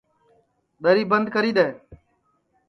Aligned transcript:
دری 0.83 1.03
بند 1.11 1.27
کری 1.33 1.51
دؔے 1.57 1.67